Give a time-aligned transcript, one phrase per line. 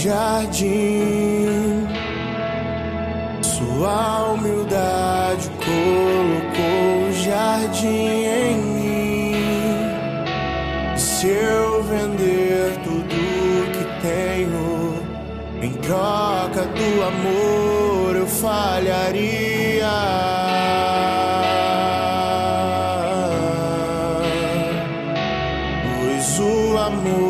[0.00, 1.86] jardim.
[3.42, 9.34] Sua humildade colocou o jardim em mim.
[10.96, 13.16] Se eu vender tudo
[13.72, 14.94] que tenho
[15.62, 19.90] em troca do amor, eu falharia.
[25.84, 27.29] Pois o amor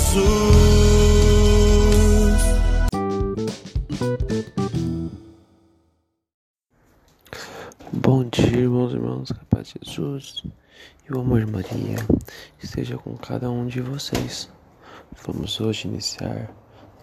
[0.00, 0.24] Jesus.
[7.92, 10.42] Bom dia, irmãos e irmãs, que a paz de Jesus
[11.06, 11.98] e o amor de Maria
[12.62, 14.48] esteja com cada um de vocês.
[15.26, 16.50] Vamos hoje iniciar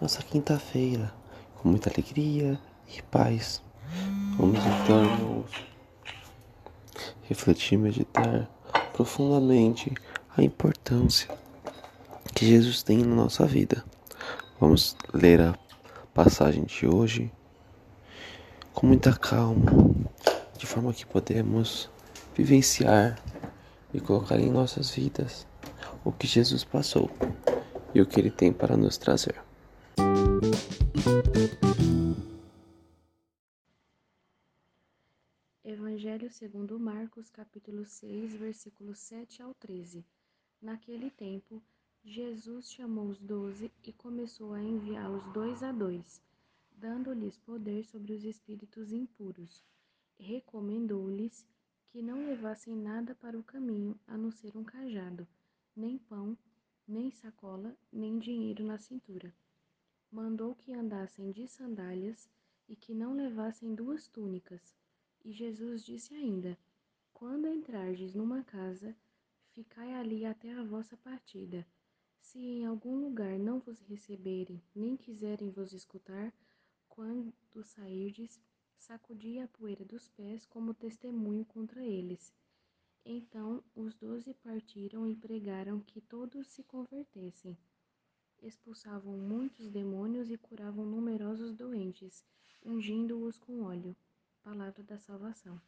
[0.02, 1.12] nossa quinta-feira
[1.54, 3.62] com muita alegria e paz.
[4.36, 5.50] Vamos então, irmãos,
[7.22, 8.48] refletir e meditar
[8.92, 9.94] profundamente
[10.36, 11.28] a importância
[12.34, 13.84] que Jesus tem na nossa vida.
[14.60, 15.58] Vamos ler a
[16.14, 17.30] passagem de hoje
[18.72, 19.72] com muita calma,
[20.56, 21.90] de forma que podemos
[22.34, 23.20] vivenciar
[23.92, 25.46] e colocar em nossas vidas
[26.04, 27.10] o que Jesus passou
[27.94, 29.34] e o que ele tem para nos trazer.
[35.64, 40.04] Evangelho segundo Marcos, capítulo 6, versículos 7 ao 13.
[40.62, 41.62] Naquele tempo,
[42.10, 46.22] Jesus chamou os doze e começou a enviá-los dois a dois,
[46.74, 49.62] dando-lhes poder sobre os espíritos impuros.
[50.18, 51.44] Recomendou-lhes
[51.90, 55.28] que não levassem nada para o caminho, a não ser um cajado,
[55.76, 56.34] nem pão,
[56.88, 59.30] nem sacola, nem dinheiro na cintura.
[60.10, 62.26] Mandou que andassem de sandálias
[62.66, 64.74] e que não levassem duas túnicas.
[65.22, 66.56] E Jesus disse ainda:
[67.12, 68.96] Quando entrardes numa casa,
[69.50, 71.66] ficai ali até a vossa partida.
[72.28, 76.30] Se em algum lugar não vos receberem, nem quiserem vos escutar,
[76.86, 77.32] quando
[77.64, 78.38] sairdes,
[78.76, 82.30] sacudi a poeira dos pés como testemunho contra eles.
[83.02, 87.56] Então os doze partiram e pregaram que todos se convertessem.
[88.42, 92.22] Expulsavam muitos demônios e curavam numerosos doentes,
[92.62, 93.96] ungindo-os com óleo.
[94.42, 95.58] Palavra da salvação.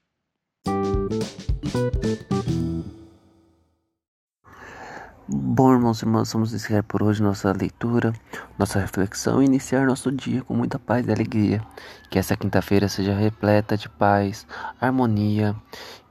[5.32, 8.12] Bom, irmãos e irmãs, vamos encerrar por hoje nossa leitura,
[8.58, 11.62] nossa reflexão e iniciar nosso dia com muita paz e alegria.
[12.10, 14.44] Que essa quinta-feira seja repleta de paz,
[14.80, 15.54] harmonia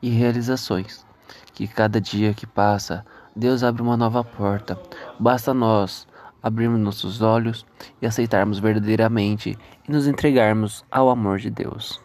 [0.01, 1.05] e realizações.
[1.53, 4.79] Que cada dia que passa, Deus abre uma nova porta.
[5.19, 6.07] Basta nós
[6.41, 7.65] abrirmos nossos olhos
[8.01, 11.99] e aceitarmos verdadeiramente e nos entregarmos ao amor de Deus.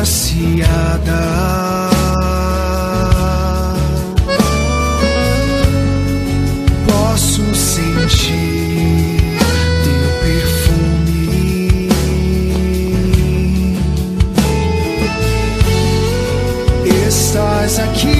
[0.00, 1.20] Agraciada.
[6.88, 9.20] Posso sentir
[9.84, 11.88] teu perfume.
[17.06, 18.19] Estás aqui,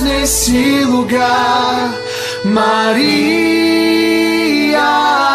[0.00, 1.92] nesse lugar.
[2.44, 3.66] Maria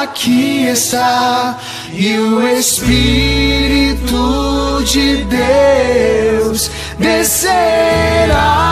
[0.02, 1.58] aqui está.
[1.94, 4.08] E o Espírito
[4.86, 8.72] de Deus descerá.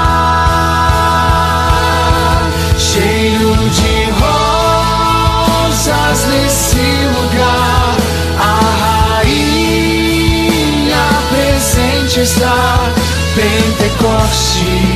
[2.78, 6.88] Cheiro de rosas nesse
[7.18, 7.98] lugar.
[8.40, 12.94] A rainha presente está.
[13.36, 14.89] Pentecoste